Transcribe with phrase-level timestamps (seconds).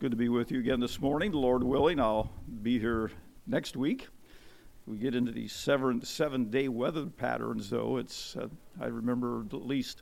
[0.00, 1.30] good to be with you again this morning.
[1.30, 3.10] Lord willing, I'll be here
[3.46, 4.08] next week.
[4.86, 7.98] We get into these seven seven day weather patterns, though.
[7.98, 8.48] It's uh,
[8.80, 10.00] I remember at least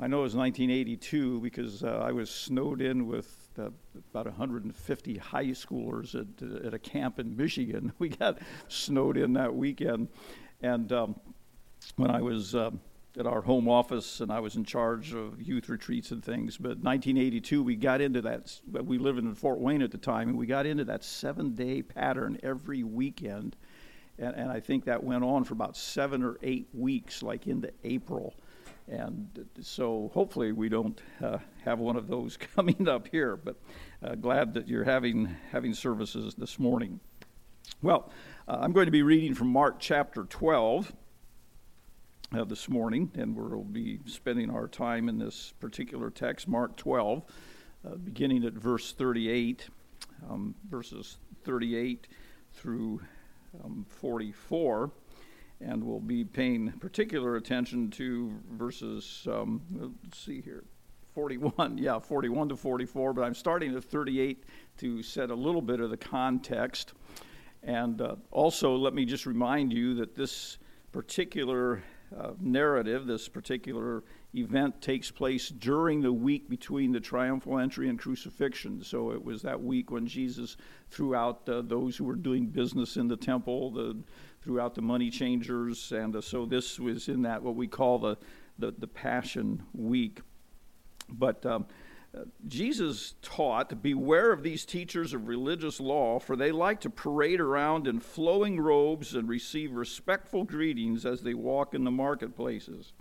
[0.00, 3.70] I know it was 1982 because uh, I was snowed in with uh,
[4.12, 7.92] about 150 high schoolers at, at a camp in Michigan.
[7.98, 10.06] We got snowed in that weekend,
[10.60, 11.16] and um,
[11.96, 12.78] when I was um,
[13.18, 16.56] at our home office, and I was in charge of youth retreats and things.
[16.56, 18.60] But 1982, we got into that.
[18.70, 22.38] We lived in Fort Wayne at the time, and we got into that seven-day pattern
[22.42, 23.56] every weekend,
[24.18, 27.70] and, and I think that went on for about seven or eight weeks, like into
[27.84, 28.34] April.
[28.88, 33.36] And so, hopefully, we don't uh, have one of those coming up here.
[33.36, 33.56] But
[34.02, 36.98] uh, glad that you're having having services this morning.
[37.80, 38.10] Well,
[38.48, 40.92] uh, I'm going to be reading from Mark chapter 12
[42.36, 47.22] uh, this morning, and we'll be spending our time in this particular text, Mark 12,
[47.84, 49.68] uh, beginning at verse 38,
[50.30, 52.08] um, verses 38
[52.54, 53.00] through
[53.62, 54.90] um, 44.
[55.60, 59.60] And we'll be paying particular attention to verses, um,
[60.04, 60.64] let's see here,
[61.14, 64.44] 41, yeah, 41 to 44, but I'm starting at 38
[64.78, 66.94] to set a little bit of the context.
[67.62, 70.58] And uh, also, let me just remind you that this
[70.90, 71.82] particular
[72.18, 74.02] uh, narrative, this particular
[74.34, 78.82] event takes place during the week between the triumphal entry and crucifixion.
[78.82, 80.56] So it was that week when Jesus
[80.90, 83.96] threw out uh, those who were doing business in the temple, the,
[84.42, 87.98] threw out the money changers, and uh, so this was in that what we call
[87.98, 88.16] the,
[88.58, 90.20] the, the Passion Week.
[91.08, 91.66] But um,
[92.46, 97.86] Jesus taught, Beware of these teachers of religious law, for they like to parade around
[97.86, 102.92] in flowing robes and receive respectful greetings as they walk in the marketplaces.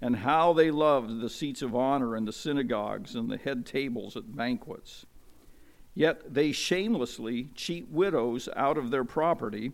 [0.00, 4.16] And how they loved the seats of honor in the synagogues and the head tables
[4.16, 5.06] at banquets.
[5.94, 9.72] Yet they shamelessly cheat widows out of their property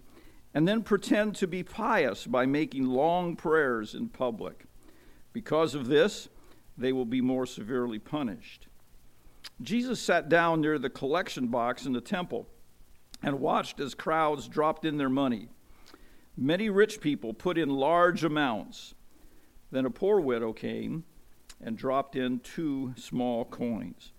[0.55, 4.65] and then pretend to be pious by making long prayers in public.
[5.35, 6.29] Because of this,
[6.77, 8.67] they will be more severely punished.
[9.63, 12.49] Jesus sat down near the collection box in the temple
[13.23, 15.49] and watched as crowds dropped in their money.
[16.37, 18.95] Many rich people put in large amounts.
[19.71, 21.05] Then a poor widow came
[21.61, 24.13] and dropped in two small coins.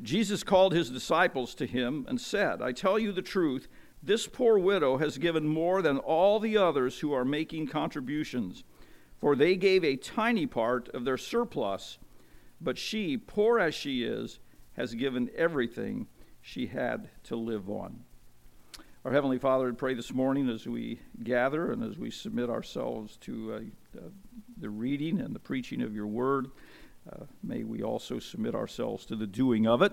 [0.00, 3.68] Jesus called his disciples to him and said, I tell you the truth,
[4.02, 8.64] this poor widow has given more than all the others who are making contributions
[9.22, 11.96] for they gave a tiny part of their surplus,
[12.60, 14.40] but she, poor as she is,
[14.72, 16.08] has given everything
[16.40, 18.00] she had to live on.
[19.04, 23.16] Our Heavenly Father, we pray this morning as we gather and as we submit ourselves
[23.18, 24.08] to uh, uh,
[24.56, 26.48] the reading and the preaching of your word,
[27.12, 29.92] uh, may we also submit ourselves to the doing of it.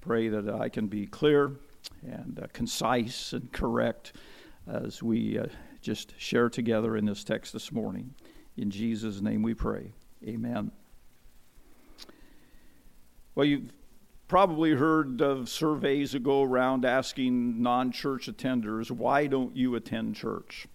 [0.00, 1.56] Pray that I can be clear
[2.06, 4.12] and uh, concise and correct
[4.68, 5.46] as we uh,
[5.80, 8.14] just share together in this text this morning.
[8.56, 9.92] In Jesus' name we pray.
[10.26, 10.70] Amen.
[13.34, 13.72] Well, you've
[14.28, 20.14] probably heard of surveys that go around asking non church attenders, why don't you attend
[20.14, 20.66] church?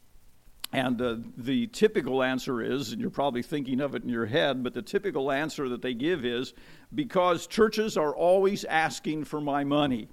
[0.71, 4.63] And uh, the typical answer is, and you're probably thinking of it in your head,
[4.63, 6.53] but the typical answer that they give is
[6.93, 10.09] because churches are always asking for my money.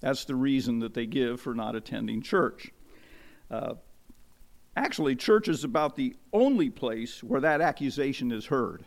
[0.00, 2.70] That's the reason that they give for not attending church.
[3.50, 3.74] Uh,
[4.76, 8.84] Actually, church is about the only place where that accusation is heard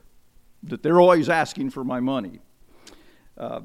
[0.63, 2.39] that they're always asking for my money.
[3.37, 3.61] Uh,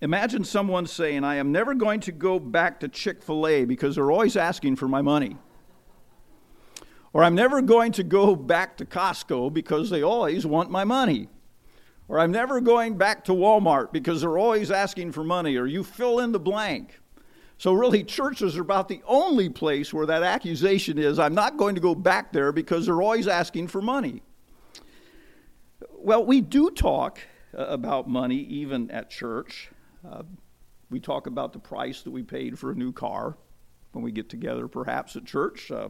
[0.00, 3.96] imagine someone saying, I am never going to go back to Chick fil A because
[3.96, 5.36] they're always asking for my money.
[7.12, 11.28] Or I'm never going to go back to Costco because they always want my money.
[12.08, 15.56] Or I'm never going back to Walmart because they're always asking for money.
[15.56, 17.00] Or you fill in the blank.
[17.58, 21.76] So, really, churches are about the only place where that accusation is I'm not going
[21.76, 24.22] to go back there because they're always asking for money.
[25.96, 27.20] Well, we do talk
[27.56, 29.70] uh, about money even at church.
[30.06, 30.22] Uh,
[30.90, 33.36] we talk about the price that we paid for a new car
[33.92, 35.70] when we get together, perhaps at church.
[35.70, 35.88] Uh,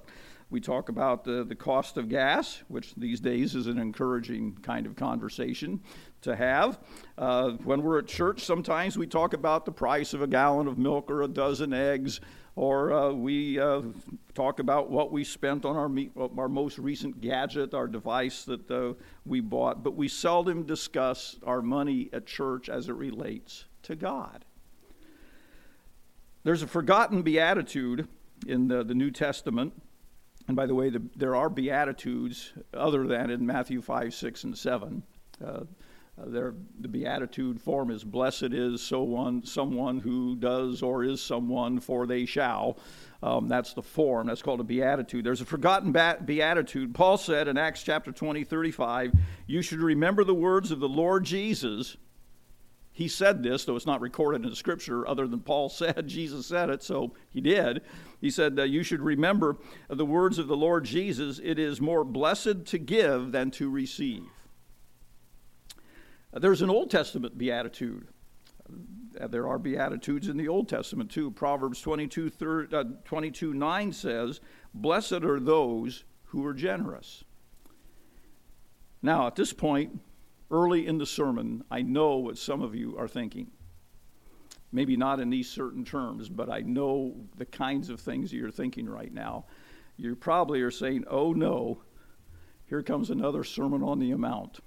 [0.50, 4.86] we talk about the, the cost of gas, which these days is an encouraging kind
[4.86, 5.80] of conversation
[6.24, 6.78] to have.
[7.16, 10.76] Uh, when we're at church, sometimes we talk about the price of a gallon of
[10.76, 12.20] milk or a dozen eggs,
[12.56, 13.82] or uh, we uh,
[14.34, 18.70] talk about what we spent on our, me- our most recent gadget, our device that
[18.70, 18.94] uh,
[19.24, 24.44] we bought, but we seldom discuss our money at church as it relates to God.
[26.42, 28.06] There's a forgotten beatitude
[28.46, 29.72] in the, the New Testament
[30.46, 34.58] and by the way, the, there are Beatitudes other than in Matthew 5, 6, and
[34.58, 35.02] 7.
[35.44, 35.60] Uh,
[36.16, 41.20] Uh, there, the beatitude form is blessed is so one, someone who does or is
[41.20, 42.78] someone, for they shall.
[43.22, 44.28] Um, that's the form.
[44.28, 45.24] That's called a beatitude.
[45.24, 46.94] There's a forgotten beatitude.
[46.94, 49.12] Paul said in Acts chapter 20, 35,
[49.46, 51.96] You should remember the words of the Lord Jesus.
[52.92, 56.70] He said this, though it's not recorded in scripture, other than Paul said, Jesus said
[56.70, 57.82] it, so he did.
[58.20, 59.56] He said, uh, You should remember
[59.88, 61.40] the words of the Lord Jesus.
[61.42, 64.22] It is more blessed to give than to receive.
[66.34, 68.08] There's an Old Testament beatitude.
[69.20, 71.30] Uh, there are beatitudes in the Old Testament too.
[71.30, 74.40] Proverbs 22, uh, 22 9 says,
[74.74, 77.22] Blessed are those who are generous.
[79.00, 80.00] Now, at this point,
[80.50, 83.50] early in the sermon, I know what some of you are thinking.
[84.72, 88.88] Maybe not in these certain terms, but I know the kinds of things you're thinking
[88.88, 89.44] right now.
[89.96, 91.82] You probably are saying, Oh no,
[92.66, 94.58] here comes another sermon on the amount.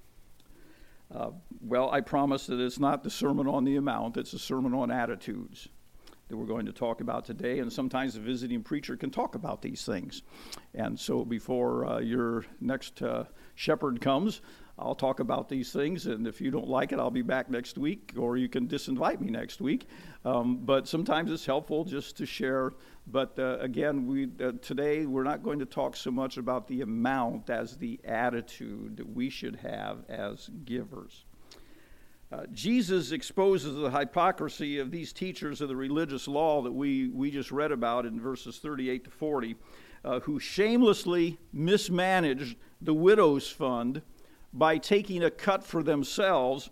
[1.14, 1.32] Uh,
[1.62, 4.92] well, I promise that it's not the sermon on the amount, it's a sermon on
[4.92, 5.70] attitudes
[6.28, 7.60] that we're going to talk about today.
[7.60, 10.24] And sometimes a visiting preacher can talk about these things.
[10.74, 13.26] And so before uh, your next uh,
[13.56, 14.42] shepherd comes,
[14.80, 17.80] I'll talk about these things, and if you don't like it, I'll be back next
[17.80, 19.88] week, or you can disinvite me next week.
[20.24, 22.74] Um, but sometimes it's helpful just to share.
[23.08, 26.82] But uh, again, we uh, today we're not going to talk so much about the
[26.82, 31.26] amount as the attitude that we should have as givers.
[32.30, 37.32] Uh, Jesus exposes the hypocrisy of these teachers of the religious law that we, we
[37.32, 39.56] just read about in verses 38 to 40,
[40.04, 44.02] uh, who shamelessly mismanaged the widow's fund
[44.52, 46.70] by taking a cut for themselves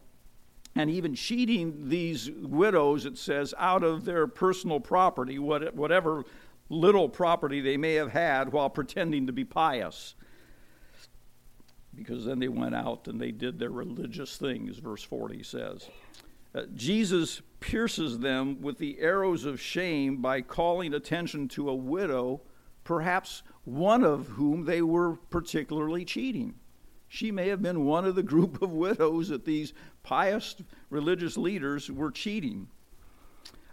[0.76, 6.26] and even cheating these widows, it says, out of their personal property, whatever
[6.68, 10.16] little property they may have had, while pretending to be pious.
[11.96, 15.90] Because then they went out and they did their religious things, verse 40 says.
[16.54, 22.42] Uh, Jesus pierces them with the arrows of shame by calling attention to a widow,
[22.84, 26.56] perhaps one of whom they were particularly cheating.
[27.08, 30.56] She may have been one of the group of widows that these pious
[30.90, 32.68] religious leaders were cheating.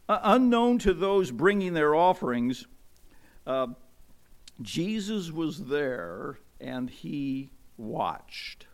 [0.09, 2.67] Uh, unknown to those bringing their offerings,
[3.47, 3.69] uh,
[4.61, 7.51] Jesus was there and he
[7.83, 8.67] watched.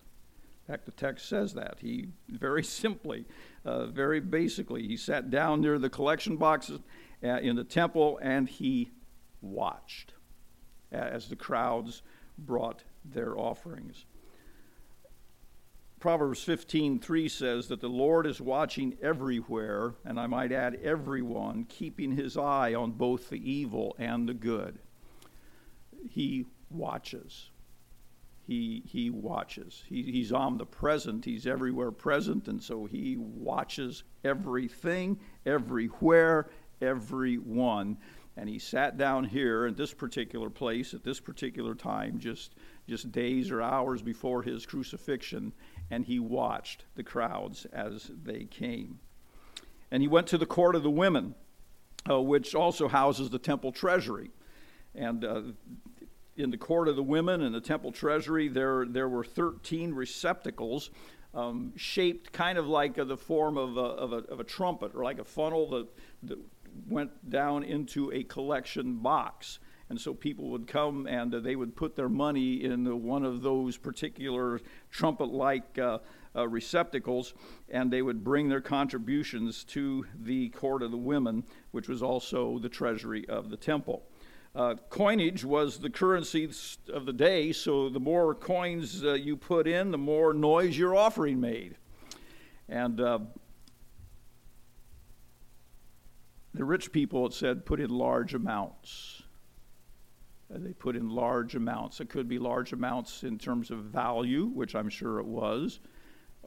[0.66, 1.78] In fact, the text says that.
[1.81, 3.26] He very simply,
[3.64, 6.81] uh, very basically, he sat down near the collection boxes
[7.25, 8.90] uh, in the temple and he
[9.40, 10.14] watched
[10.93, 12.02] as the crowds
[12.38, 14.05] brought their offerings.
[16.00, 22.12] Proverbs 15:3 says that the Lord is watching everywhere, and I might add everyone, keeping
[22.12, 24.78] his eye on both the evil and the good.
[26.08, 27.50] He watches.
[28.49, 29.85] He, he watches.
[29.87, 31.23] He, he's omnipresent.
[31.27, 36.49] He's everywhere present, and so he watches everything, everywhere,
[36.81, 37.99] everyone.
[38.39, 42.55] And he sat down here at this particular place at this particular time, just,
[42.89, 45.53] just days or hours before his crucifixion,
[45.91, 48.99] and he watched the crowds as they came.
[49.91, 51.35] And he went to the court of the women,
[52.09, 54.31] uh, which also houses the temple treasury.
[54.94, 55.43] And uh,
[56.38, 60.90] in the court of the women and the temple treasury, there, there were 13 receptacles
[61.35, 65.02] um, shaped kind of like the form of a, of, a, of a, trumpet or
[65.02, 65.87] like a funnel that,
[66.23, 66.38] that
[66.89, 69.58] went down into a collection box.
[69.91, 73.24] And so people would come and uh, they would put their money in uh, one
[73.24, 74.60] of those particular
[74.91, 75.98] trumpet like uh,
[76.36, 77.34] uh, receptacles,
[77.69, 82.58] and they would bring their contributions to the court of the women, which was also
[82.58, 84.05] the treasury of the temple.
[84.58, 86.50] Uh, coinage was the currency
[86.93, 90.96] of the day, so the more coins uh, you put in, the more noise your
[90.96, 91.77] offering made.
[92.69, 93.29] And the
[96.55, 99.22] rich people, it said, put in large amounts.
[100.53, 102.00] Uh, they put in large amounts.
[102.00, 105.79] It could be large amounts in terms of value, which I'm sure it was,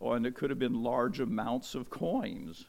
[0.02, 2.66] and it could have been large amounts of coins.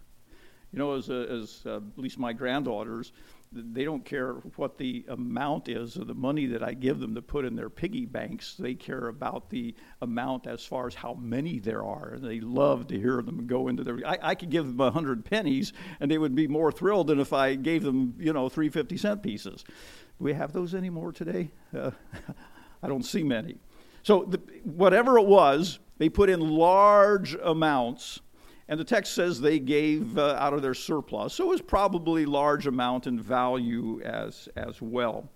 [0.73, 3.13] You know, as, as uh, at least my granddaughters,
[3.55, 7.23] they don't care what the amount is of the money that I give them to
[7.23, 8.55] put in their piggy banks.
[8.55, 12.15] They care about the amount as far as how many there are.
[12.15, 13.99] And they love to hear them go into their.
[14.07, 17.21] I, I could give them a hundred pennies, and they would be more thrilled than
[17.21, 19.65] if I gave them, you know, three fifty cent pieces.
[19.65, 21.51] Do we have those anymore today?
[21.77, 21.91] Uh,
[22.83, 23.59] I don't see many.
[24.03, 28.21] So, the, whatever it was, they put in large amounts,
[28.69, 31.35] and the text says they gave uh, out of their surplus.
[31.35, 35.29] So, it was probably large amount in value as, as well.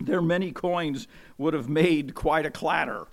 [0.00, 1.06] Their many coins
[1.38, 3.06] would have made quite a clatter.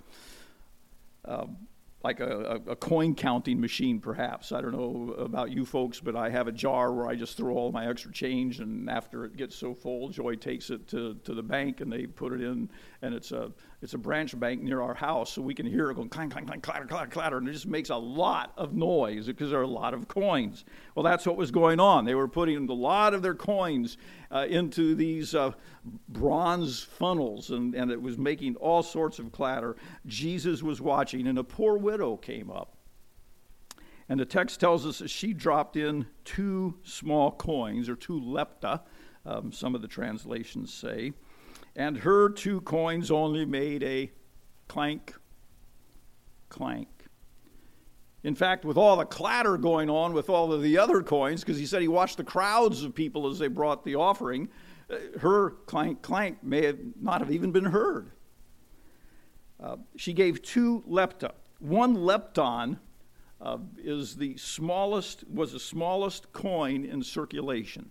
[1.24, 1.56] Um,
[2.02, 4.52] like a, a, coin counting machine, perhaps.
[4.52, 7.54] I don't know about you folks, but I have a jar where I just throw
[7.54, 11.34] all my extra change, and after it gets so full, Joy takes it to, to
[11.34, 12.70] the bank and they put it in,
[13.02, 13.52] and it's a
[13.82, 16.44] it's a branch bank near our house, so we can hear it going clang, clang,
[16.46, 19.62] clang, clatter, clatter, clatter, and it just makes a lot of noise because there are
[19.62, 20.64] a lot of coins.
[20.94, 22.04] Well, that's what was going on.
[22.04, 23.96] They were putting a lot of their coins
[24.30, 25.52] uh, into these uh,
[26.08, 29.76] bronze funnels, and, and it was making all sorts of clatter.
[30.06, 32.76] Jesus was watching, and a poor widow came up.
[34.08, 38.80] And the text tells us that she dropped in two small coins, or two lepta,
[39.24, 41.12] um, some of the translations say
[41.76, 44.10] and her two coins only made a
[44.68, 45.14] clank,
[46.48, 46.99] clank.
[48.22, 51.58] In fact, with all the clatter going on with all of the other coins, because
[51.58, 54.48] he said he watched the crowds of people as they brought the offering,
[54.90, 58.10] uh, her clank, clank may have not have even been heard.
[59.58, 61.32] Uh, she gave two lepta.
[61.60, 62.78] One lepton
[63.40, 67.90] uh, is the smallest, was the smallest coin in circulation.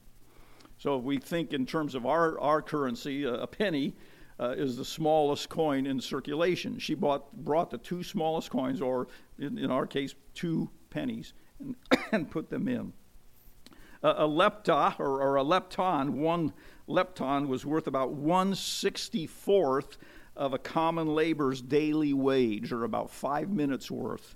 [0.78, 3.96] So if we think in terms of our, our currency, a penny
[4.40, 6.80] uh, is the smallest coin in circulation.
[6.80, 11.76] She bought, brought the two smallest coins, or in, in our case, two pennies, and,
[12.12, 12.94] and put them in.
[14.02, 16.54] a lepta, or, or, a lepton, one
[16.88, 19.98] lepton was worth about 1 64th
[20.36, 24.36] of a common laborer's daily wage, or about five minutes worth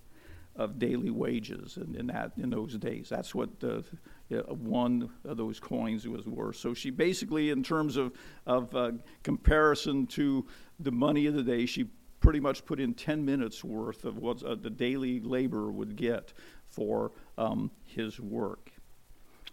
[0.56, 3.08] of daily wages in, in, that, in those days.
[3.10, 3.84] That's what the
[4.30, 6.56] one of those coins was worth.
[6.56, 8.14] So she basically, in terms of,
[8.46, 10.46] of uh, comparison to
[10.80, 11.88] the money of the day, she
[12.20, 16.34] pretty much put in 10 minutes worth of what uh, the daily laborer would get
[16.68, 18.72] for um, his work.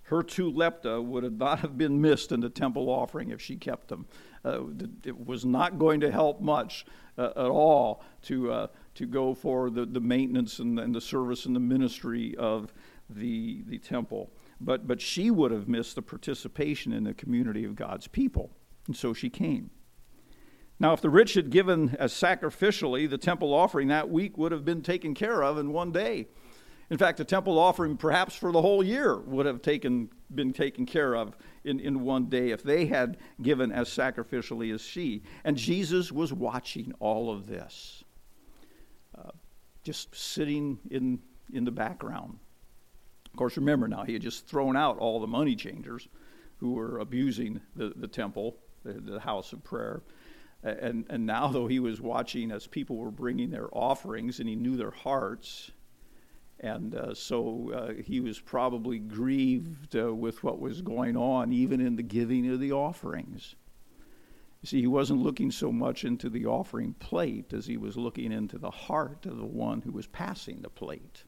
[0.05, 3.57] Her two lepta would have not have been missed in the temple offering if she
[3.57, 4.07] kept them.
[4.45, 4.63] Uh,
[5.05, 6.87] it was not going to help much
[7.19, 11.47] uh, at all to, uh, to go for the, the maintenance and, and the service
[11.47, 12.73] and the ministry of
[13.09, 17.75] the, the temple but, but she would have missed the participation in the community of
[17.75, 18.51] God's people.
[18.87, 19.71] And so she came.
[20.79, 24.65] Now, if the rich had given as sacrificially, the temple offering that week would have
[24.65, 26.29] been taken care of in one day.
[26.89, 30.87] In fact, the temple offering, perhaps for the whole year, would have taken, been taken
[30.87, 35.23] care of in, in one day if they had given as sacrificially as she.
[35.45, 38.03] And Jesus was watching all of this,
[39.17, 39.31] uh,
[39.85, 41.21] just sitting in,
[41.53, 42.39] in the background.
[43.33, 46.09] Of course, remember now, he had just thrown out all the money changers
[46.59, 50.03] who were abusing the, the temple, the, the house of prayer.
[50.63, 54.57] And, and now, though, he was watching as people were bringing their offerings and he
[54.57, 55.71] knew their hearts.
[56.59, 61.81] And uh, so uh, he was probably grieved uh, with what was going on, even
[61.81, 63.55] in the giving of the offerings.
[64.61, 68.31] You see, he wasn't looking so much into the offering plate as he was looking
[68.31, 71.25] into the heart of the one who was passing the plate.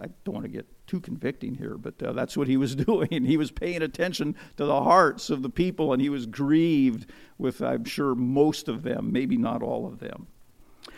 [0.00, 3.24] I don't want to get too convicting here, but uh, that's what he was doing.
[3.24, 7.60] He was paying attention to the hearts of the people, and he was grieved with,
[7.60, 10.26] I'm sure, most of them, maybe not all of them.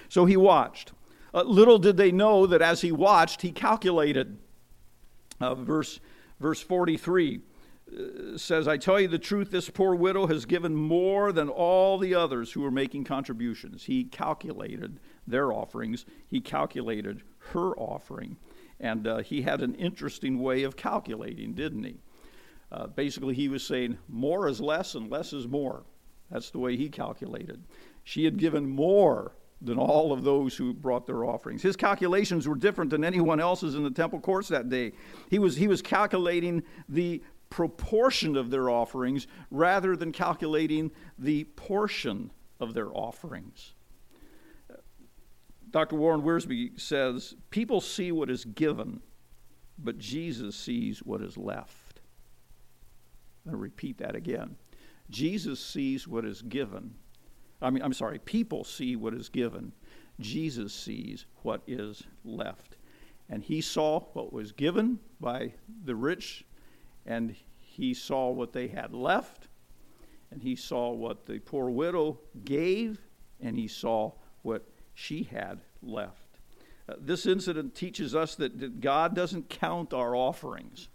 [0.08, 0.92] So he watched.
[1.32, 4.38] Uh, little did they know that as he watched, he calculated.
[5.40, 6.00] Uh, verse,
[6.38, 7.40] verse 43
[7.92, 11.98] uh, says, I tell you the truth, this poor widow has given more than all
[11.98, 13.84] the others who were making contributions.
[13.84, 18.36] He calculated their offerings, he calculated her offering.
[18.78, 22.00] And uh, he had an interesting way of calculating, didn't he?
[22.72, 25.84] Uh, basically, he was saying more is less and less is more.
[26.30, 27.62] That's the way he calculated.
[28.04, 31.62] She had given more than all of those who brought their offerings.
[31.62, 34.92] His calculations were different than anyone else's in the temple courts that day.
[35.28, 42.30] He was, he was calculating the proportion of their offerings rather than calculating the portion
[42.60, 43.74] of their offerings.
[45.70, 45.96] Dr.
[45.96, 49.00] Warren Wiersbe says people see what is given,
[49.78, 52.00] but Jesus sees what is left.
[53.44, 54.56] I'm going to repeat that again.
[55.10, 56.94] Jesus sees what is given.
[57.62, 59.72] I mean, I'm sorry, people see what is given.
[60.18, 62.76] Jesus sees what is left.
[63.28, 66.44] And he saw what was given by the rich,
[67.06, 69.48] and he saw what they had left,
[70.30, 73.00] and he saw what the poor widow gave,
[73.40, 74.12] and he saw
[74.42, 76.38] what she had left.
[76.88, 80.88] Uh, this incident teaches us that, that God doesn't count our offerings.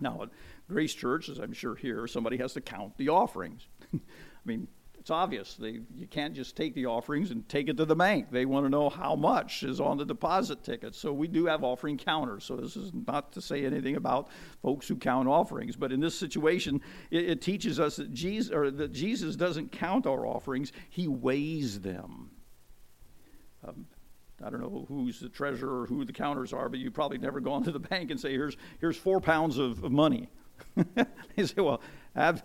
[0.00, 0.28] Now, at
[0.68, 3.66] Grace Church, as I'm sure here, somebody has to count the offerings.
[3.94, 3.98] I
[4.44, 4.68] mean,
[5.06, 5.54] it's obvious.
[5.54, 8.26] They, you can't just take the offerings and take it to the bank.
[8.32, 10.96] They want to know how much is on the deposit ticket.
[10.96, 12.42] So we do have offering counters.
[12.42, 14.28] So this is not to say anything about
[14.62, 16.80] folks who count offerings, but in this situation,
[17.12, 22.30] it, it teaches us that Jesus, that Jesus doesn't count our offerings; He weighs them.
[23.66, 23.86] Um,
[24.44, 27.40] I don't know who's the treasurer or who the counters are, but you've probably never
[27.40, 30.28] gone to the bank and say, here's, here's four pounds of, of money.
[31.36, 31.80] you say, well,
[32.14, 32.42] that,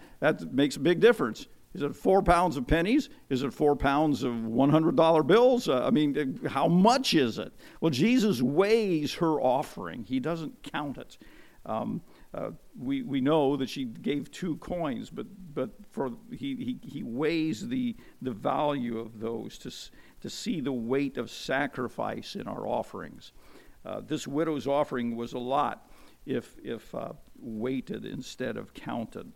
[0.53, 1.47] makes a big difference.
[1.73, 3.09] Is it four pounds of pennies?
[3.29, 5.69] Is it four pounds of $100 bills?
[5.69, 7.53] Uh, I mean, how much is it?
[7.79, 11.17] Well, Jesus weighs her offering, he doesn't count it.
[11.65, 12.01] Um,
[12.33, 17.03] uh, we, we know that she gave two coins, but, but for, he, he, he
[17.03, 19.71] weighs the, the value of those to,
[20.21, 23.31] to see the weight of sacrifice in our offerings.
[23.85, 25.89] Uh, this widow's offering was a lot
[26.25, 29.31] if, if uh, weighted instead of counted.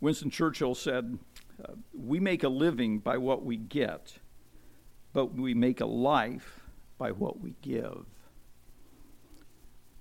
[0.00, 1.18] Winston Churchill said,
[1.64, 4.18] uh, We make a living by what we get,
[5.12, 6.60] but we make a life
[6.98, 8.06] by what we give.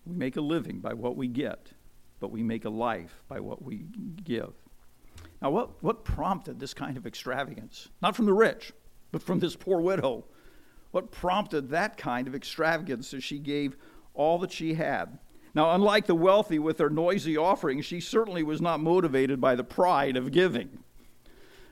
[0.05, 1.73] We make a living by what we get,
[2.19, 3.85] but we make a life by what we
[4.23, 4.53] give.
[5.41, 7.89] Now, what, what prompted this kind of extravagance?
[8.01, 8.73] Not from the rich,
[9.11, 10.25] but from this poor widow.
[10.91, 13.75] What prompted that kind of extravagance as she gave
[14.13, 15.19] all that she had?
[15.53, 19.63] Now, unlike the wealthy with their noisy offerings, she certainly was not motivated by the
[19.63, 20.79] pride of giving.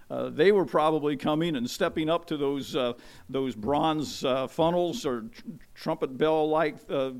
[0.09, 2.93] Uh, they were probably coming and stepping up to those, uh,
[3.29, 5.43] those bronze uh, funnels or tr-
[5.75, 7.11] trumpet bell like uh,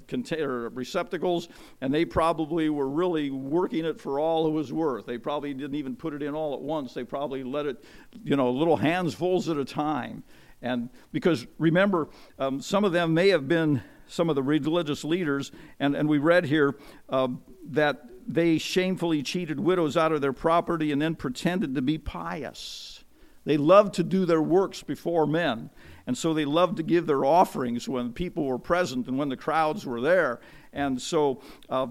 [0.71, 1.49] receptacles,
[1.81, 5.05] and they probably were really working it for all it was worth.
[5.05, 7.83] They probably didn't even put it in all at once, they probably let it,
[8.23, 10.23] you know, little handsfuls at a time.
[10.61, 15.51] And because remember, um, some of them may have been some of the religious leaders,
[15.79, 16.75] and, and we read here
[17.09, 17.27] uh,
[17.71, 23.03] that they shamefully cheated widows out of their property and then pretended to be pious.
[23.45, 25.69] They loved to do their works before men,
[26.05, 29.37] and so they loved to give their offerings when people were present and when the
[29.37, 30.41] crowds were there.
[30.73, 31.87] And so uh,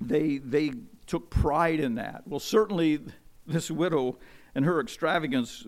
[0.00, 0.72] they, they
[1.08, 2.22] took pride in that.
[2.26, 3.00] Well, certainly,
[3.44, 4.18] this widow
[4.54, 5.66] and her extravagance,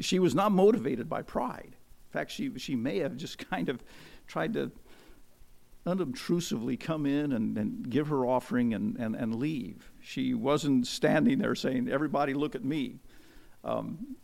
[0.00, 1.76] she was not motivated by pride.
[1.76, 3.84] In fact, she, she may have just kind of
[4.26, 4.72] tried to
[5.86, 9.90] unobtrusively come in and, and give her offering and, and, and leave.
[10.00, 13.00] She wasn't standing there saying, Everybody look at me.
[13.62, 14.16] Um,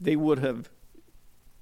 [0.00, 0.70] they would have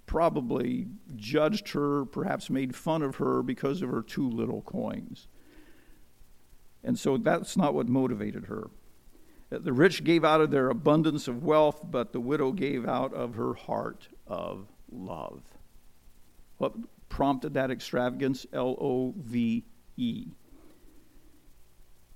[0.07, 0.87] probably
[1.17, 5.29] judged her, perhaps made fun of her because of her two little coins.
[6.83, 8.71] And so that's not what motivated her.
[9.51, 13.35] The rich gave out of their abundance of wealth, but the widow gave out of
[13.37, 15.43] her heart of love.
[16.59, 16.75] What
[17.09, 18.47] prompted that extravagance?
[18.53, 19.65] L O V
[19.97, 20.27] E.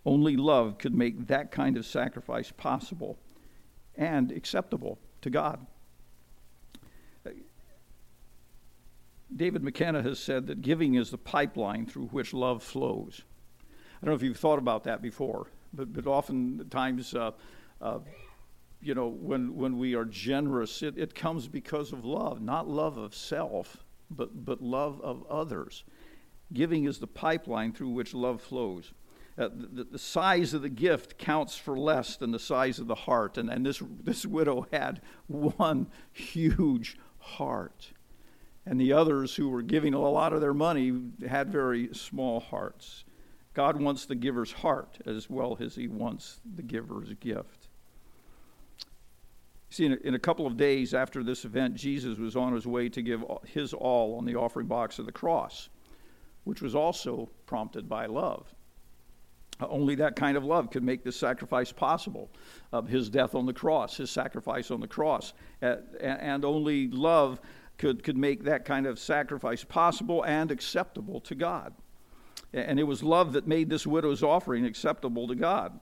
[0.05, 3.19] Only love could make that kind of sacrifice possible
[3.97, 5.67] and acceptable to God.
[9.35, 13.23] David McKenna has said that giving is the pipeline through which love flows.
[13.61, 17.33] I don't know if you've thought about that before, but, but oftentimes, uh,
[17.83, 17.99] uh,
[18.81, 22.97] you know, when, when we are generous, it, it comes because of love, not love
[22.97, 25.85] of self but, but love of others.
[26.53, 28.93] Giving is the pipeline through which love flows.
[29.37, 32.95] Uh, the, the, size of the gift counts for less than the size of the
[32.95, 33.39] heart.
[33.39, 37.93] And, and this, this widow had one huge heart.
[38.67, 40.93] And the others who were giving a lot of their money
[41.27, 43.05] had very small hearts.
[43.59, 47.58] God wants the giver's heart as well as he wants the giver's gift.
[49.71, 52.67] See, in a, in a, couple of days after this event, Jesus was on his
[52.67, 55.69] way to give his all on the offering box of the cross,
[56.45, 58.53] which was also prompted by love.
[59.61, 62.31] Uh, only that kind of love could make this sacrifice possible
[62.73, 65.35] of his death on the cross, his sacrifice on the cross.
[65.61, 67.41] And only love
[67.77, 71.75] could, could make that kind of sacrifice possible and acceptable to God.
[72.53, 75.79] And it was love that made this widow's offering acceptable to God.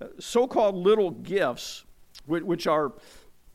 [0.00, 1.84] Uh, so called little gifts,
[2.26, 2.92] which are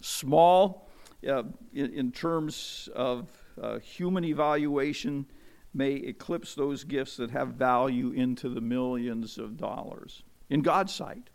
[0.01, 0.89] small
[1.27, 3.29] uh, in, in, terms of
[3.61, 5.25] uh, human evaluation
[5.73, 10.23] may eclipse those gifts that have value into the millions of dollars.
[10.49, 11.29] In God's sight,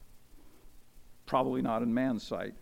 [1.26, 2.54] probably not in man's sight.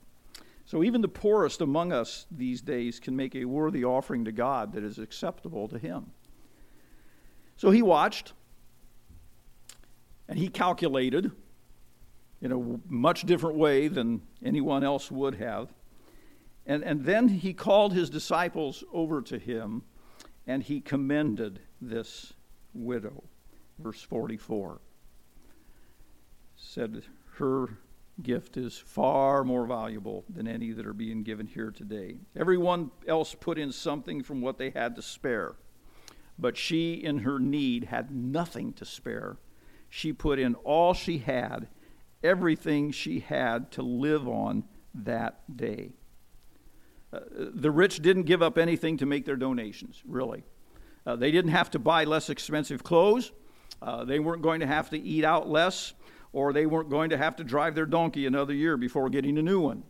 [0.65, 4.73] So even the poorest among us these days can make a worthy offering to God
[4.75, 6.11] that is acceptable to Him.
[7.57, 8.35] So he watched
[10.29, 11.33] and he calculated
[12.41, 15.73] in a much different way than anyone else would have.
[16.69, 19.83] And, and then he called his disciples over to him
[20.47, 22.35] and he commended this
[22.75, 23.25] widow.
[23.79, 24.81] Verse 44
[26.57, 27.03] said,
[27.37, 27.79] Her
[28.23, 32.19] gift is far more valuable than any that are being given here today.
[32.37, 35.55] Everyone else put in something from what they had to spare,
[36.39, 39.37] but she, in her need, had nothing to spare.
[39.89, 41.69] She put in all she had,
[42.23, 45.93] everything she had to live on that day.
[47.13, 50.45] Uh, the rich didn't give up anything to make their donations, really.
[51.07, 53.33] Uh, they didn't have to buy less expensive clothes.
[53.81, 55.95] Uh, they weren't going to have to eat out less,
[56.33, 59.43] or they weren't going to have to drive their donkey another year before getting a
[59.43, 59.83] new one.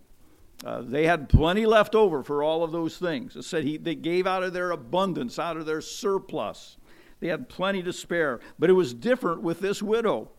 [0.64, 3.37] Uh, they had plenty left over for all of those things.
[3.37, 6.76] It said he, they gave out of their abundance, out of their surplus.
[7.20, 8.40] They had plenty to spare.
[8.59, 10.31] But it was different with this widow.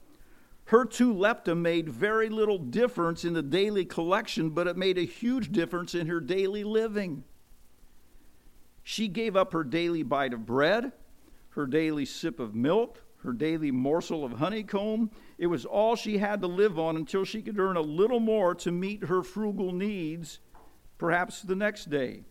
[0.70, 5.04] Her two lepta made very little difference in the daily collection, but it made a
[5.04, 7.24] huge difference in her daily living.
[8.84, 10.92] She gave up her daily bite of bread,
[11.50, 15.10] her daily sip of milk, her daily morsel of honeycomb.
[15.40, 18.54] It was all she had to live on until she could earn a little more
[18.54, 20.38] to meet her frugal needs,
[21.00, 22.26] perhaps the next day.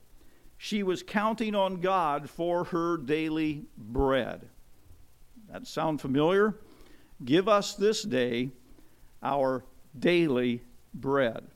[0.57, 4.49] She was counting on God for her daily bread.
[5.51, 6.55] That sound familiar?
[7.25, 8.51] Give us this day
[9.23, 9.65] our
[9.99, 10.63] daily
[10.95, 11.47] bread.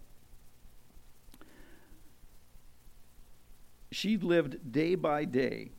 [3.92, 5.72] She lived day by day,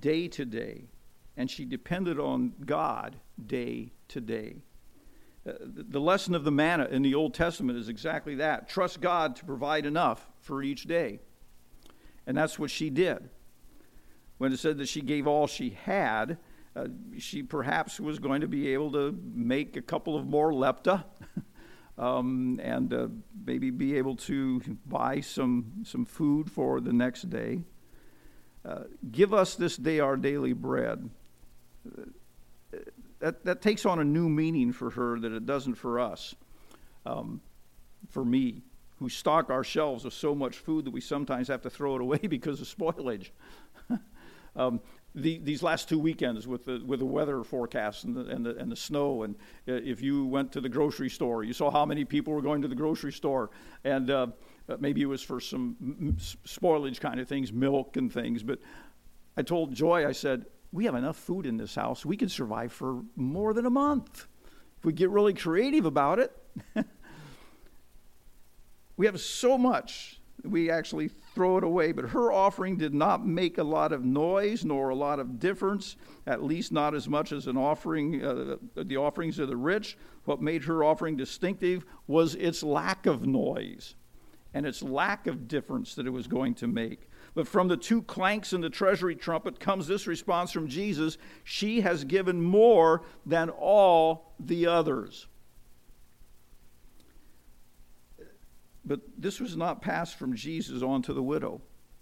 [0.00, 0.84] day to day,
[1.36, 4.56] and she depended on God day to day.
[5.46, 9.36] Uh, the lesson of the manna in the Old Testament is exactly that trust God
[9.36, 11.20] to provide enough for each day.
[12.26, 13.28] And that's what she did.
[14.38, 16.38] When it said that she gave all she had,
[16.76, 16.86] uh,
[17.18, 21.04] she perhaps was going to be able to make a couple of more lepta
[21.98, 23.08] um, and uh,
[23.46, 27.60] maybe be able to buy some, some food for the next day.
[28.64, 31.10] Uh, give us this day our daily bread
[33.24, 36.34] that, that takes on a new meaning for her that it doesn't for us.
[37.06, 37.40] Um,
[38.10, 38.62] for me,
[38.98, 42.02] who stock our shelves with so much food that we sometimes have to throw it
[42.02, 43.30] away because of spoilage.
[44.56, 44.80] um,
[45.14, 48.56] the, these last two weekends with the, with the weather forecast and the, and, the,
[48.56, 49.36] and the snow, and
[49.68, 52.62] uh, if you went to the grocery store, you saw how many people were going
[52.62, 53.50] to the grocery store,
[53.84, 54.26] and uh,
[54.80, 58.42] maybe it was for some spoilage kind of things, milk and things.
[58.42, 58.58] But
[59.36, 62.04] I told Joy, I said, we have enough food in this house.
[62.04, 64.26] We can survive for more than a month
[64.78, 66.36] if we get really creative about it.
[68.96, 71.92] we have so much we actually throw it away.
[71.92, 75.96] But her offering did not make a lot of noise nor a lot of difference,
[76.26, 79.96] at least not as much as an offering, uh, the offerings of the rich.
[80.24, 83.94] What made her offering distinctive was its lack of noise
[84.52, 87.08] and its lack of difference that it was going to make.
[87.34, 91.80] But from the two clanks in the treasury trumpet comes this response from Jesus She
[91.80, 95.26] has given more than all the others.
[98.84, 101.60] But this was not passed from Jesus on to the widow.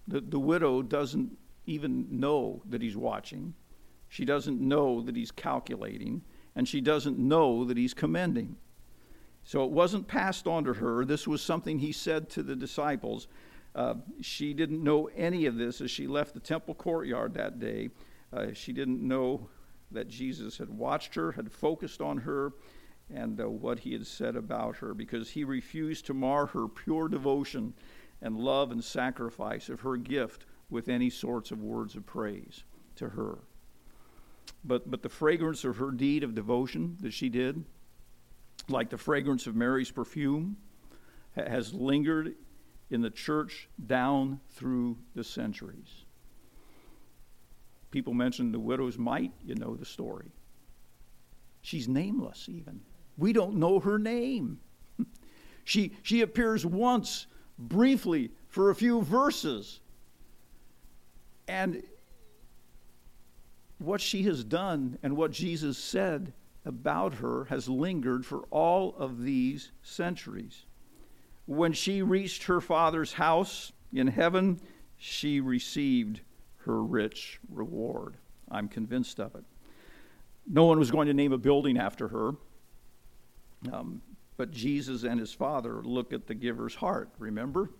[0.08, 3.54] The, the widow doesn't even know that he's watching.
[4.08, 6.22] She doesn't know that he's calculating,
[6.56, 8.56] and she doesn't know that he's commending.
[9.44, 11.04] So it wasn't passed on to her.
[11.04, 13.28] This was something he said to the disciples.
[13.74, 17.90] Uh, she didn't know any of this as she left the temple courtyard that day.
[18.32, 19.48] Uh, she didn't know
[19.90, 22.52] that Jesus had watched her, had focused on her,
[23.14, 27.08] and uh, what he had said about her, because he refused to mar her pure
[27.08, 27.74] devotion
[28.20, 32.64] and love and sacrifice of her gift with any sorts of words of praise
[32.96, 33.38] to her.
[34.64, 37.64] But, but the fragrance of her deed of devotion that she did,
[38.68, 40.56] like the fragrance of Mary's perfume,
[41.34, 42.34] has lingered
[42.90, 46.04] in the church down through the centuries.
[47.90, 50.30] People mention the widow's mite, you know the story.
[51.60, 52.80] She's nameless, even.
[53.16, 54.60] We don't know her name.
[55.64, 57.26] she, she appears once,
[57.58, 59.80] briefly, for a few verses.
[61.48, 61.82] And
[63.78, 66.32] what she has done and what Jesus said
[66.64, 70.64] about her has lingered for all of these centuries
[71.46, 74.60] when she reached her father's house in heaven,
[74.96, 76.20] she received
[76.58, 78.16] her rich reward.
[78.50, 79.44] I'm convinced of it.
[80.46, 82.32] No one was going to name a building after her,
[83.70, 84.02] um,
[84.36, 87.70] but Jesus and his Father look at the giver's heart, remember?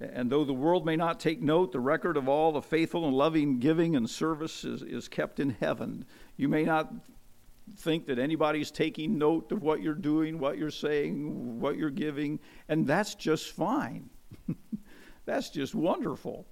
[0.00, 3.16] And though the world may not take note, the record of all the faithful and
[3.16, 6.04] loving giving and service is, is kept in heaven.
[6.36, 6.92] You may not
[7.76, 12.40] think that anybody's taking note of what you're doing, what you're saying, what you're giving,
[12.68, 14.10] and that's just fine.
[15.24, 16.46] that's just wonderful.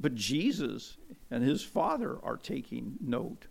[0.00, 0.96] But Jesus
[1.30, 3.46] and his Father are taking note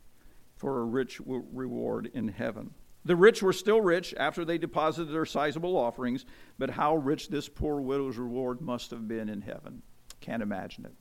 [0.56, 2.72] for a rich reward in heaven.
[3.08, 6.26] The rich were still rich after they deposited their sizable offerings,
[6.60, 9.82] but how rich this poor widow's reward must have been in heaven.
[10.20, 10.94] Can't imagine it.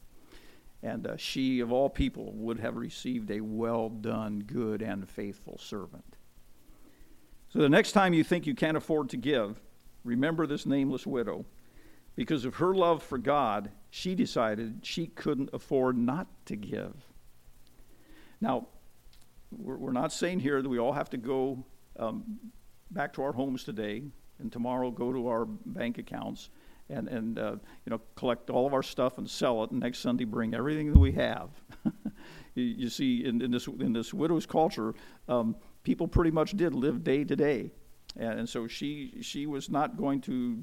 [0.85, 5.59] And uh, she, of all people, would have received a well done, good, and faithful
[5.59, 6.17] servant.
[7.49, 9.61] So the next time you think you can't afford to give,
[10.05, 11.45] remember this nameless widow.
[12.15, 16.95] because of her love for God, she decided she couldn't afford not to give.
[18.41, 18.69] Now,
[19.51, 21.65] we're, not saying here that we all have to go
[21.99, 22.39] um,
[22.91, 24.03] back to our homes today
[24.39, 26.51] and tomorrow go to our bank accounts
[26.89, 29.99] and, and uh, you know, collect all of our stuff and sell it, and next
[29.99, 31.51] Sunday bring everything that we have.
[32.55, 34.95] you, you, see, in, in, this, in this widow's culture,
[35.29, 37.73] um, people pretty much did live day to day.
[38.17, 40.63] And, and so she, she was not going to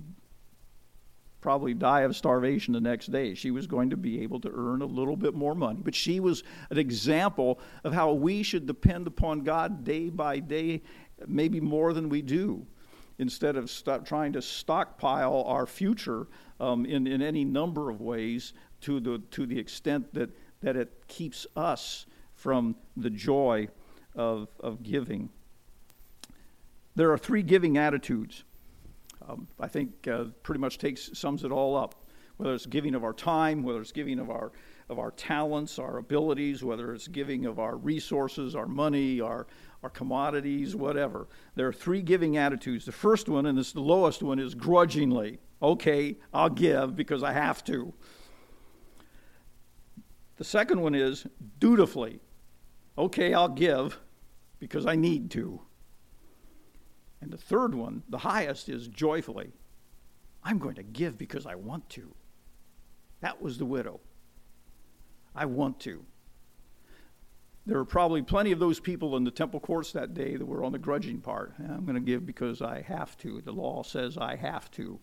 [1.42, 3.34] probably die of starvation the next day.
[3.34, 5.82] She was going to be able to earn a little bit more money.
[5.84, 10.84] But she was an example of how we should depend upon God day by day,
[11.28, 12.66] maybe more than we do
[13.20, 16.28] instead of st- trying to stockpile our future
[16.60, 20.30] um, in, in any number of ways to the, to the extent that,
[20.62, 23.68] that it keeps us from the joy
[24.16, 25.30] of, of giving.
[26.96, 28.44] There are three giving attitudes.
[29.28, 31.96] Um, I think uh, pretty much takes sums it all up.
[32.38, 34.52] Whether it's giving of our time, whether it's giving of our
[34.90, 39.48] of our talents, our abilities, whether it's giving of our resources, our money, our
[39.84, 41.28] our commodities, whatever.
[41.56, 42.86] There are three giving attitudes.
[42.86, 45.40] The first one, and it's the lowest one, is grudgingly.
[45.62, 47.94] Okay, I'll give because I have to.
[50.38, 51.28] The second one is
[51.60, 52.22] dutifully.
[52.98, 54.00] Okay, I'll give
[54.60, 55.62] because I need to.
[57.22, 59.52] And the third one, the highest, is joyfully.
[60.44, 62.14] I'm going to give because I want to.
[63.22, 64.00] That was the widow.
[65.36, 66.06] I want to.
[67.66, 70.64] There were probably plenty of those people in the temple courts that day that were
[70.66, 71.54] on the grudging part.
[71.60, 73.42] I'm going to give because I have to.
[73.42, 75.00] The law says I have to.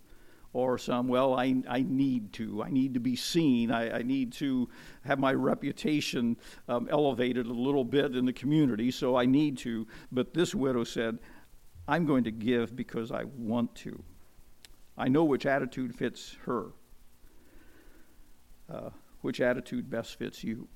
[0.52, 2.62] Or some, well, I, I need to.
[2.62, 3.70] I need to be seen.
[3.70, 4.68] I, I need to
[5.04, 6.36] have my reputation
[6.68, 9.86] um, elevated a little bit in the community, so I need to.
[10.10, 11.20] But this widow said,
[11.86, 14.02] I'm going to give because I want to.
[14.98, 16.72] I know which attitude fits her.
[18.68, 20.68] Uh, which attitude best fits you?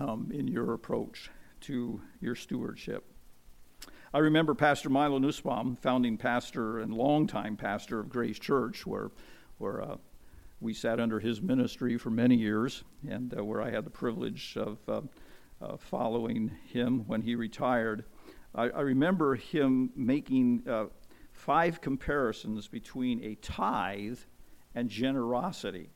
[0.00, 3.04] Um, in your approach to your stewardship.
[4.12, 9.10] I remember Pastor Milo Nussbaum, founding pastor and longtime pastor of Grace Church, where,
[9.58, 9.96] where uh,
[10.60, 14.56] we sat under his ministry for many years, and uh, where I had the privilege
[14.56, 15.00] of uh,
[15.62, 18.04] uh following him when he retired.
[18.54, 20.86] I, I remember him making uh,
[21.32, 24.18] five comparisons between a tithe
[24.74, 25.90] and generosity.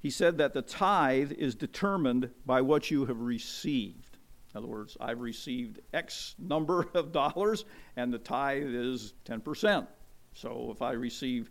[0.00, 4.16] He said that the tithe is determined by what you have received.
[4.52, 9.86] In other words, I've received X number of dollars, and the tithe is 10%.
[10.34, 11.50] So if I receive,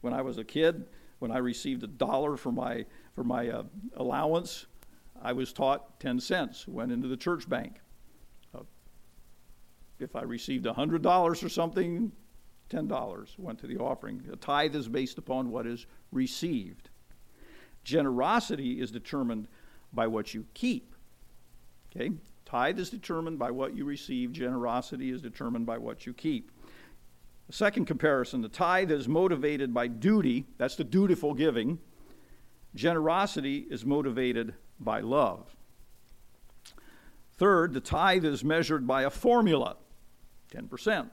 [0.00, 0.86] when I was a kid,
[1.18, 3.64] when I received a dollar for my, for my uh,
[3.96, 4.66] allowance,
[5.22, 7.80] I was taught 10 cents went into the church bank.
[8.54, 8.62] Uh,
[9.98, 12.12] if I received $100 or something,
[12.70, 14.22] $10 went to the offering.
[14.26, 16.88] The tithe is based upon what is received.
[17.86, 19.46] Generosity is determined
[19.92, 20.92] by what you keep.
[21.94, 22.10] Okay?
[22.44, 26.50] Tithe is determined by what you receive, generosity is determined by what you keep.
[27.46, 31.78] The second comparison the tithe is motivated by duty, that's the dutiful giving.
[32.74, 35.54] Generosity is motivated by love.
[37.36, 39.76] Third, the tithe is measured by a formula
[40.52, 41.08] 10%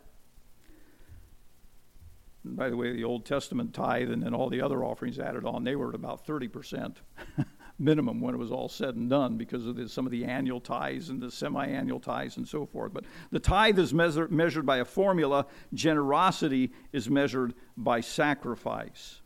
[2.45, 5.63] by the way, the Old Testament tithe and then all the other offerings added on,
[5.63, 6.97] they were at about 30%
[7.79, 10.59] minimum when it was all said and done because of the, some of the annual
[10.59, 12.93] tithes and the semi annual tithes and so forth.
[12.93, 19.21] But the tithe is measure, measured by a formula, generosity is measured by sacrifice.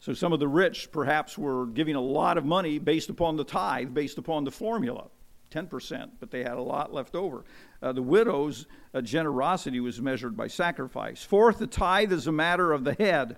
[0.00, 3.44] So some of the rich perhaps were giving a lot of money based upon the
[3.44, 5.10] tithe, based upon the formula.
[5.52, 7.44] 10%, but they had a lot left over.
[7.82, 11.22] Uh, the widow's uh, generosity was measured by sacrifice.
[11.22, 13.36] Fourth, the tithe is a matter of the head,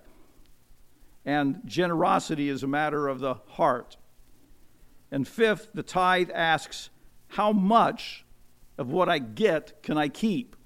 [1.24, 3.96] and generosity is a matter of the heart.
[5.10, 6.90] And fifth, the tithe asks,
[7.28, 8.24] How much
[8.78, 10.56] of what I get can I keep?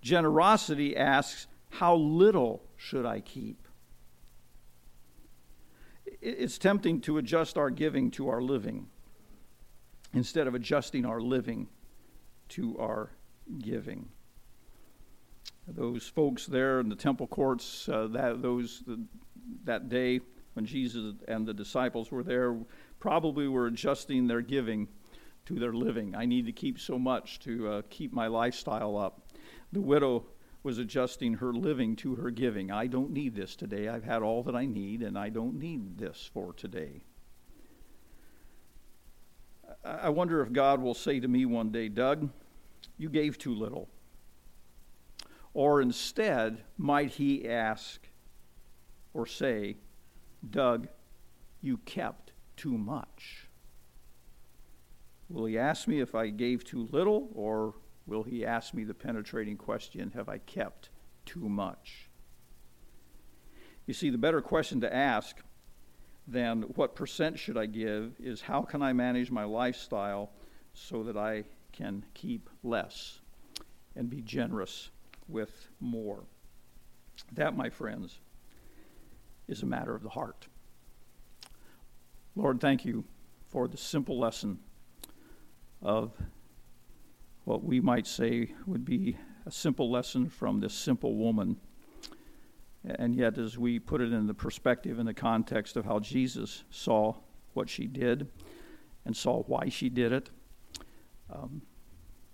[0.00, 3.66] Generosity asks, How little should I keep?
[6.20, 8.88] It's tempting to adjust our giving to our living
[10.16, 11.68] instead of adjusting our living
[12.48, 13.10] to our
[13.58, 14.08] giving.
[15.68, 19.04] Those folks there in the temple courts, uh, that, those, the,
[19.64, 20.20] that day
[20.54, 22.56] when Jesus and the disciples were there,
[22.98, 24.88] probably were adjusting their giving
[25.44, 26.14] to their living.
[26.16, 29.28] I need to keep so much to uh, keep my lifestyle up.
[29.72, 30.24] The widow
[30.62, 32.70] was adjusting her living to her giving.
[32.70, 33.88] I don't need this today.
[33.88, 37.04] I've had all that I need, and I don't need this for today.
[39.84, 42.30] I wonder if God will say to me one day, Doug,
[42.98, 43.88] you gave too little.
[45.54, 48.08] Or instead, might he ask
[49.14, 49.76] or say,
[50.48, 50.88] Doug,
[51.62, 53.48] you kept too much?
[55.28, 57.74] Will he ask me if I gave too little, or
[58.06, 60.90] will he ask me the penetrating question, Have I kept
[61.24, 62.10] too much?
[63.86, 65.38] You see, the better question to ask
[66.26, 70.30] than what percent should I give is how can I manage my lifestyle
[70.74, 73.20] so that I can keep less
[73.94, 74.90] and be generous
[75.28, 76.24] with more.
[77.32, 78.18] That, my friends,
[79.48, 80.48] is a matter of the heart.
[82.34, 83.04] Lord, thank you
[83.48, 84.58] for the simple lesson
[85.82, 86.12] of
[87.44, 91.56] what we might say would be a simple lesson from this simple woman.
[92.86, 96.62] And yet, as we put it in the perspective, in the context of how Jesus
[96.70, 97.14] saw
[97.54, 98.28] what she did
[99.04, 100.30] and saw why she did it,
[101.32, 101.62] um,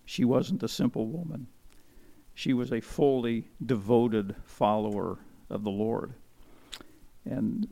[0.04, 1.46] she wasn't a simple woman.
[2.34, 6.14] She was a fully devoted follower of the Lord.
[7.24, 7.68] And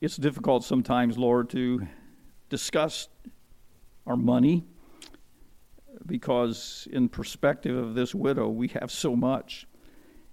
[0.00, 1.86] it's difficult sometimes, Lord, to
[2.48, 3.08] discuss
[4.06, 4.64] our money
[6.06, 9.68] because, in perspective of this widow, we have so much.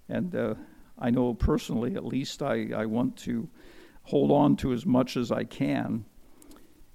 [0.08, 0.54] And uh,
[1.00, 3.48] I know personally, at least, I, I want to
[4.04, 6.04] hold on to as much as I can.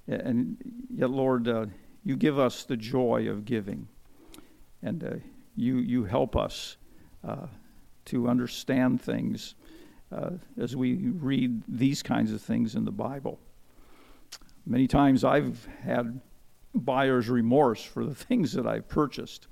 [0.08, 0.58] And
[0.94, 1.66] yet, Lord, uh,
[2.04, 3.88] you give us the joy of giving.
[4.84, 5.16] And uh,
[5.56, 6.78] you, you help us
[7.28, 7.48] uh,
[8.06, 9.56] to understand things
[10.12, 13.40] uh, as we read these kinds of things in the Bible.
[14.68, 16.22] Many times I've had
[16.74, 19.48] buyer's remorse for the things that I've purchased.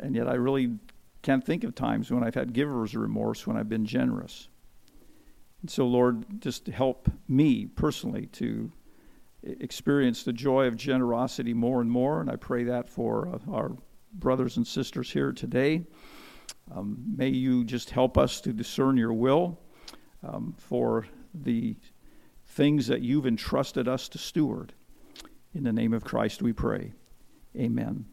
[0.00, 0.78] And yet I really
[1.28, 4.48] can't think of times when I've had giver's remorse when I've been generous.
[5.60, 8.72] And so, Lord, just help me personally to
[9.42, 12.22] experience the joy of generosity more and more.
[12.22, 13.76] And I pray that for uh, our
[14.14, 15.84] brothers and sisters here today.
[16.74, 19.60] Um, may you just help us to discern your will
[20.26, 21.76] um, for the
[22.46, 24.72] things that you've entrusted us to steward.
[25.52, 26.94] In the name of Christ we pray.
[27.54, 28.06] Amen.